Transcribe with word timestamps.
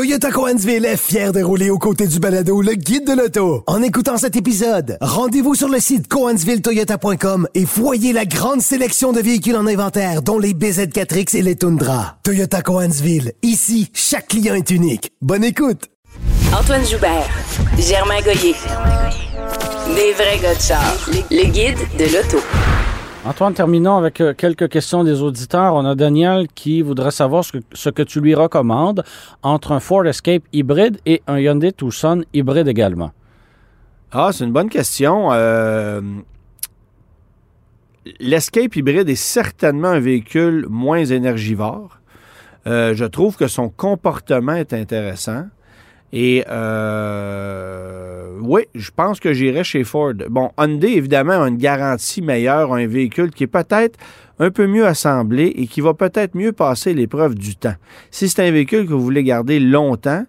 Toyota 0.00 0.30
Coansville 0.30 0.86
est 0.86 0.96
fier 0.96 1.30
de 1.30 1.42
rouler 1.42 1.68
aux 1.68 1.76
côtés 1.76 2.06
du 2.06 2.20
balado 2.20 2.62
le 2.62 2.72
guide 2.72 3.06
de 3.06 3.12
l'auto. 3.12 3.64
En 3.66 3.82
écoutant 3.82 4.16
cet 4.16 4.34
épisode, 4.34 4.96
rendez-vous 5.02 5.54
sur 5.54 5.68
le 5.68 5.78
site 5.78 6.08
coansvilletoyota.com 6.08 7.46
et 7.54 7.66
voyez 7.66 8.14
la 8.14 8.24
grande 8.24 8.62
sélection 8.62 9.12
de 9.12 9.20
véhicules 9.20 9.56
en 9.56 9.66
inventaire, 9.66 10.22
dont 10.22 10.38
les 10.38 10.54
BZ4X 10.54 11.36
et 11.36 11.42
les 11.42 11.54
Tundra. 11.54 12.16
Toyota 12.22 12.62
Coansville, 12.62 13.34
ici, 13.42 13.90
chaque 13.92 14.28
client 14.28 14.54
est 14.54 14.70
unique. 14.70 15.12
Bonne 15.20 15.44
écoute! 15.44 15.90
Antoine 16.58 16.86
Joubert, 16.86 17.28
Germain 17.78 18.22
Goyer. 18.22 18.54
Des 19.94 20.14
vrais 20.14 20.38
gars. 20.38 20.80
Le 21.30 21.44
guide 21.44 21.76
de 21.98 22.04
l'auto. 22.04 22.38
Antoine, 23.22 23.52
terminons 23.52 23.98
avec 23.98 24.22
euh, 24.22 24.32
quelques 24.32 24.70
questions 24.70 25.04
des 25.04 25.20
auditeurs. 25.20 25.74
On 25.74 25.84
a 25.84 25.94
Daniel 25.94 26.48
qui 26.48 26.80
voudrait 26.80 27.10
savoir 27.10 27.44
ce 27.44 27.90
que, 27.90 28.02
tu 28.02 28.18
lui 28.18 28.34
recommandes 28.34 29.04
entre 29.42 29.72
un 29.72 29.80
Ford 29.80 30.06
Escape 30.06 30.42
hybride 30.54 30.98
et 31.04 31.20
un 31.26 31.38
Hyundai 31.38 31.72
Tucson 31.72 32.24
hybride 32.32 32.66
également. 32.66 33.10
Ah, 34.10 34.30
c'est 34.32 34.44
une 34.44 34.52
bonne 34.52 34.70
question. 34.70 35.28
Euh, 35.32 36.00
L'Escape 38.20 38.74
hybride 38.74 39.10
est 39.10 39.14
certainement 39.16 39.88
un 39.88 40.00
véhicule 40.00 40.66
moins 40.70 41.04
énergivore. 41.04 41.98
Euh, 42.66 42.94
je 42.94 43.04
trouve 43.04 43.36
que 43.36 43.48
son 43.48 43.68
comportement 43.68 44.54
est 44.54 44.72
intéressant. 44.72 45.44
Et 46.14 46.42
oui, 48.50 48.62
je 48.74 48.90
pense 48.90 49.20
que 49.20 49.32
j'irai 49.32 49.62
chez 49.62 49.84
Ford. 49.84 50.14
Bon, 50.28 50.50
Hyundai, 50.58 50.94
évidemment, 50.96 51.40
a 51.40 51.46
une 51.46 51.56
garantie 51.56 52.20
meilleure, 52.20 52.74
un 52.74 52.88
véhicule 52.88 53.30
qui 53.30 53.44
est 53.44 53.46
peut-être 53.46 53.96
un 54.40 54.50
peu 54.50 54.66
mieux 54.66 54.84
assemblé 54.84 55.52
et 55.54 55.68
qui 55.68 55.80
va 55.80 55.94
peut-être 55.94 56.34
mieux 56.34 56.50
passer 56.50 56.92
l'épreuve 56.92 57.36
du 57.36 57.54
temps. 57.54 57.76
Si 58.10 58.28
c'est 58.28 58.42
un 58.42 58.50
véhicule 58.50 58.88
que 58.88 58.92
vous 58.92 59.04
voulez 59.04 59.22
garder 59.22 59.60
longtemps, 59.60 60.24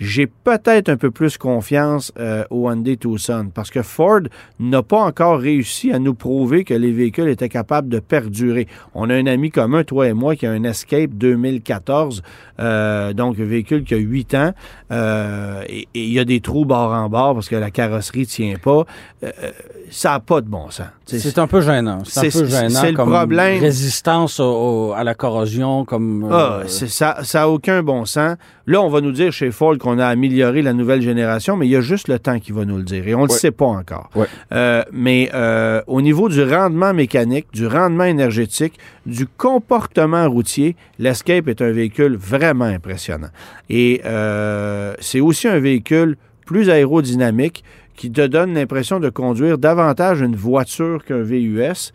j'ai 0.00 0.26
peut-être 0.26 0.88
un 0.88 0.96
peu 0.96 1.10
plus 1.12 1.36
confiance 1.38 2.10
euh, 2.18 2.42
au 2.50 2.68
Hyundai 2.70 2.96
Tucson 2.96 3.50
parce 3.54 3.70
que 3.70 3.82
Ford 3.82 4.20
n'a 4.58 4.82
pas 4.82 4.98
encore 5.02 5.38
réussi 5.38 5.92
à 5.92 5.98
nous 5.98 6.14
prouver 6.14 6.64
que 6.64 6.74
les 6.74 6.90
véhicules 6.90 7.28
étaient 7.28 7.48
capables 7.50 7.88
de 7.90 8.00
perdurer. 8.00 8.66
On 8.94 9.10
a 9.10 9.14
un 9.14 9.26
ami 9.26 9.50
commun, 9.50 9.84
toi 9.84 10.08
et 10.08 10.14
moi, 10.14 10.34
qui 10.36 10.46
a 10.46 10.50
un 10.52 10.64
Escape 10.64 11.10
2014, 11.10 12.22
euh, 12.60 13.12
donc 13.12 13.38
un 13.38 13.44
véhicule 13.44 13.84
qui 13.84 13.94
a 13.94 13.98
8 13.98 14.34
ans, 14.34 14.52
euh, 14.90 15.62
et 15.68 15.86
il 15.94 16.12
y 16.12 16.18
a 16.18 16.24
des 16.24 16.40
trous 16.40 16.64
bord 16.64 16.92
en 16.92 17.08
bord 17.08 17.34
parce 17.34 17.48
que 17.48 17.56
la 17.56 17.70
carrosserie 17.70 18.26
tient 18.26 18.56
pas. 18.56 18.84
Ça 19.90 20.10
n'a 20.12 20.20
pas 20.20 20.40
de 20.40 20.46
bon 20.48 20.70
sens. 20.70 20.86
C'est 21.04 21.38
un 21.38 21.48
peu 21.48 21.60
gênant. 21.60 22.02
C'est 22.04 22.20
un 22.20 22.22
peu 22.40 22.46
gênant 22.46 22.68
c'est 22.80 22.90
le 22.92 22.96
comme 22.96 23.10
problème. 23.10 23.60
résistance 23.60 24.38
au- 24.38 24.88
au- 24.88 24.92
à 24.92 25.02
la 25.02 25.14
corrosion, 25.14 25.84
comme... 25.84 26.28
Ah, 26.30 26.60
ça 26.68 27.16
n'a 27.34 27.48
aucun 27.48 27.82
bon 27.82 28.04
sens. 28.04 28.36
Là, 28.66 28.80
on 28.82 28.88
va 28.88 29.00
nous 29.00 29.10
dire 29.10 29.32
chez 29.32 29.50
Ford 29.50 29.76
qu'on 29.78 29.89
a 29.98 30.06
amélioré 30.06 30.62
la 30.62 30.72
nouvelle 30.72 31.02
génération, 31.02 31.56
mais 31.56 31.66
il 31.66 31.70
y 31.70 31.76
a 31.76 31.80
juste 31.80 32.08
le 32.08 32.18
temps 32.18 32.38
qui 32.38 32.52
va 32.52 32.64
nous 32.64 32.76
le 32.76 32.82
dire. 32.82 33.06
Et 33.06 33.14
on 33.14 33.22
ne 33.22 33.28
le 33.28 33.32
sait 33.32 33.50
pas 33.50 33.66
encore. 33.66 34.10
Ouais. 34.14 34.26
Euh, 34.52 34.82
mais 34.92 35.30
euh, 35.34 35.82
au 35.86 36.00
niveau 36.02 36.28
du 36.28 36.42
rendement 36.42 36.92
mécanique, 36.94 37.46
du 37.52 37.66
rendement 37.66 38.04
énergétique, 38.04 38.78
du 39.06 39.26
comportement 39.26 40.28
routier, 40.28 40.76
l'Escape 40.98 41.48
est 41.48 41.62
un 41.62 41.72
véhicule 41.72 42.16
vraiment 42.16 42.64
impressionnant. 42.64 43.30
Et 43.68 44.00
euh, 44.04 44.94
c'est 45.00 45.20
aussi 45.20 45.48
un 45.48 45.58
véhicule 45.58 46.16
plus 46.46 46.68
aérodynamique 46.68 47.64
qui 47.96 48.10
te 48.10 48.26
donne 48.26 48.54
l'impression 48.54 48.98
de 48.98 49.10
conduire 49.10 49.58
davantage 49.58 50.22
une 50.22 50.34
voiture 50.34 51.04
qu'un 51.04 51.22
VUS. 51.22 51.92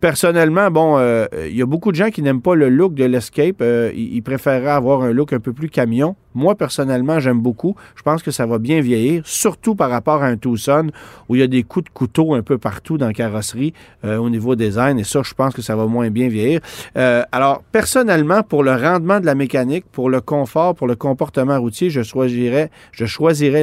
Personnellement, 0.00 0.70
bon, 0.70 0.96
euh, 0.96 1.26
il 1.46 1.56
y 1.56 1.60
a 1.60 1.66
beaucoup 1.66 1.90
de 1.90 1.96
gens 1.96 2.10
qui 2.10 2.22
n'aiment 2.22 2.40
pas 2.40 2.54
le 2.54 2.70
look 2.70 2.94
de 2.94 3.04
l'Escape. 3.04 3.56
Euh, 3.60 3.92
ils, 3.94 4.14
ils 4.14 4.22
préféreraient 4.22 4.70
avoir 4.70 5.02
un 5.02 5.12
look 5.12 5.34
un 5.34 5.40
peu 5.40 5.52
plus 5.52 5.68
camion. 5.68 6.16
Moi, 6.34 6.54
personnellement, 6.54 7.18
j'aime 7.18 7.40
beaucoup. 7.40 7.74
Je 7.96 8.02
pense 8.02 8.22
que 8.22 8.30
ça 8.30 8.46
va 8.46 8.58
bien 8.58 8.80
vieillir, 8.80 9.22
surtout 9.26 9.74
par 9.74 9.90
rapport 9.90 10.22
à 10.22 10.26
un 10.26 10.36
Tucson 10.36 10.90
où 11.28 11.34
il 11.34 11.40
y 11.40 11.42
a 11.42 11.46
des 11.46 11.62
coups 11.62 11.86
de 11.86 11.90
couteau 11.90 12.34
un 12.34 12.42
peu 12.42 12.58
partout 12.58 12.98
dans 12.98 13.08
la 13.08 13.12
carrosserie 13.12 13.74
euh, 14.04 14.16
au 14.16 14.30
niveau 14.30 14.54
design. 14.54 14.98
Et 14.98 15.04
ça, 15.04 15.22
je 15.24 15.34
pense 15.34 15.54
que 15.54 15.62
ça 15.62 15.74
va 15.74 15.86
moins 15.86 16.10
bien 16.10 16.28
vieillir. 16.28 16.60
Euh, 16.96 17.24
alors, 17.32 17.62
personnellement, 17.72 18.42
pour 18.42 18.62
le 18.62 18.72
rendement 18.72 19.20
de 19.20 19.26
la 19.26 19.34
mécanique, 19.34 19.84
pour 19.90 20.08
le 20.08 20.20
confort, 20.20 20.74
pour 20.74 20.86
le 20.86 20.94
comportement 20.94 21.58
routier, 21.58 21.90
je 21.90 22.02
choisirais, 22.02 22.70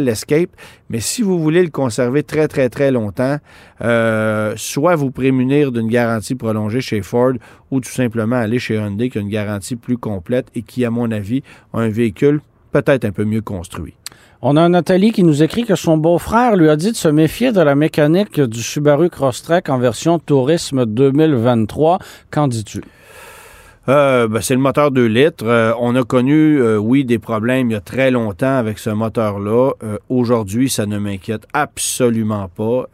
l'Escape. 0.01 0.49
Mais 0.89 0.99
si 0.99 1.21
vous 1.21 1.39
voulez 1.39 1.63
le 1.63 1.69
conserver 1.69 2.23
très, 2.23 2.47
très, 2.47 2.69
très 2.69 2.91
longtemps, 2.91 3.37
euh, 3.81 4.53
soit 4.55 4.95
vous 4.95 5.11
prémunir 5.11 5.71
d'une 5.71 5.87
garantie 5.87 6.35
prolongée 6.35 6.81
chez 6.81 7.01
Ford 7.01 7.33
ou 7.71 7.79
tout 7.79 7.91
simplement 7.91 8.35
aller 8.35 8.59
chez 8.59 8.75
Hyundai 8.75 9.09
qui 9.09 9.17
a 9.17 9.21
une 9.21 9.29
garantie 9.29 9.75
plus 9.75 9.97
complète 9.97 10.47
et 10.55 10.61
qui, 10.61 10.85
à 10.85 10.89
mon 10.89 11.11
avis, 11.11 11.43
a 11.73 11.79
un 11.79 11.89
véhicule 11.89 12.41
peut-être 12.71 13.05
un 13.05 13.11
peu 13.11 13.25
mieux 13.25 13.41
construit. 13.41 13.93
On 14.41 14.55
a 14.55 14.61
un 14.61 14.69
Nathalie 14.69 15.11
qui 15.11 15.23
nous 15.23 15.41
écrit 15.41 15.65
que 15.65 15.75
son 15.75 15.97
beau-frère 15.97 16.55
lui 16.55 16.69
a 16.69 16.75
dit 16.75 16.91
de 16.91 16.95
se 16.95 17.07
méfier 17.07 17.51
de 17.51 17.61
la 17.61 17.73
mécanique 17.73 18.39
du 18.39 18.61
Subaru 18.61 19.09
Crosstrek 19.09 19.67
en 19.69 19.79
version 19.79 20.19
Tourisme 20.19 20.85
2023. 20.85 21.97
Qu'en 22.29 22.47
dis-tu? 22.47 22.83
Euh, 23.89 24.27
ben, 24.27 24.41
c'est 24.41 24.53
le 24.53 24.59
moteur 24.59 24.91
2 24.91 25.05
litres. 25.05 25.45
Euh, 25.45 25.71
on 25.79 25.95
a 25.95 26.03
connu, 26.03 26.61
euh, 26.61 26.77
oui, 26.77 27.05
des 27.05 27.19
problèmes 27.19 27.69
il 27.69 27.73
y 27.73 27.77
a 27.77 27.81
très 27.81 28.11
longtemps 28.11 28.57
avec 28.57 28.79
ce 28.79 28.89
moteur-là. 28.89 29.71
Aujourd'hui, 30.09 30.69
ça 30.69 30.85
ne 30.85 30.97
m'inquiète 30.99 31.47
absolument 31.53 32.49
pas. 32.49 32.85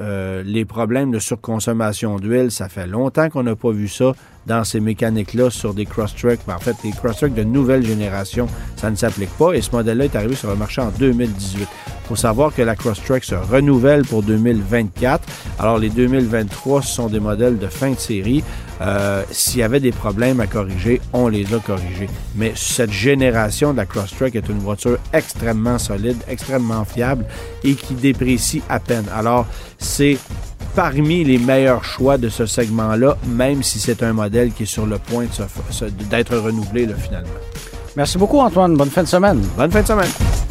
Les 0.46 0.66
problèmes 0.66 1.12
de 1.12 1.20
surconsommation 1.20 2.18
d'huile, 2.18 2.52
ça 2.52 2.70
fait 2.70 2.88
longtemps 2.88 3.30
qu'on 3.30 3.44
n'a 3.44 3.56
pas 3.56 3.72
vu 3.72 3.88
ça 3.88 4.14
dans 4.46 4.64
ces 4.64 4.80
mécaniques-là 4.80 5.50
sur 5.50 5.74
des 5.74 5.86
Crosstrek. 5.86 6.40
Ben, 6.48 6.56
en 6.56 6.60
fait, 6.60 6.76
les 6.84 6.92
Crosstrek 6.92 7.34
de 7.34 7.44
nouvelle 7.44 7.86
génération, 7.86 8.48
ça 8.76 8.90
ne 8.90 8.96
s'applique 8.96 9.32
pas. 9.38 9.54
Et 9.54 9.62
ce 9.62 9.72
modèle-là 9.72 10.06
est 10.06 10.16
arrivé 10.16 10.36
sur 10.36 10.50
le 10.50 10.56
marché 10.56 10.82
en 10.82 10.90
2018. 10.90 11.62
Il 11.62 12.08
faut 12.08 12.16
savoir 12.16 12.54
que 12.54 12.62
la 12.62 12.76
Crosstrek 12.76 13.24
se 13.24 13.36
renouvelle 13.36 14.04
pour 14.06 14.24
2024. 14.24 15.24
Alors, 15.60 15.78
les 15.78 15.90
2023, 15.90 16.82
ce 16.82 16.96
sont 16.96 17.08
des 17.08 17.20
modèles 17.22 17.58
de 17.58 17.68
fin 17.68 17.92
de 17.92 18.00
série. 18.00 18.44
Euh, 18.82 19.24
S'il 19.32 19.60
y 19.60 19.64
avait 19.64 19.80
des 19.80 19.92
problèmes 19.92 20.42
à 20.42 20.48
corriger, 20.48 21.00
on 21.14 21.30
les 21.30 21.54
a 21.54 21.60
corrigés. 21.60 22.10
Mais 22.36 22.52
cette 22.56 22.92
génération 22.92 23.72
de 23.72 23.78
la 23.78 23.86
Crosstrek 23.86 24.36
est 24.36 24.50
une 24.50 24.60
voiture 24.60 24.98
extrêmement 25.14 25.80
solide, 25.80 26.18
extrêmement 26.28 26.84
fiable 26.84 27.26
et 27.64 27.76
qui 27.76 27.94
déprécie 27.94 28.62
à 28.68 28.80
peine. 28.80 29.06
Alors, 29.16 29.46
c'est 29.78 30.18
parmi 30.76 31.24
les 31.24 31.38
meilleurs 31.38 31.84
choix 31.84 32.18
de 32.18 32.30
ce 32.30 32.46
segment-là, 32.46 33.18
même 33.28 33.64
si 33.64 33.80
c'est 33.80 34.04
un 34.04 34.14
modèle 34.14 34.52
qui 34.52 34.64
est 34.64 34.68
sur 34.68 34.86
le 34.86 34.98
point 34.98 35.26
d'être 36.10 36.38
renouvelé 36.38 36.86
là, 36.86 36.96
finalement. 36.96 37.30
Merci 37.96 38.18
beaucoup, 38.18 38.40
Antoine. 38.40 38.76
Bonne 38.76 38.90
fin 38.90 39.04
de 39.04 39.08
semaine. 39.08 39.42
Bonne 39.58 39.72
fin 39.72 39.82
de 39.82 39.88
semaine. 39.88 40.43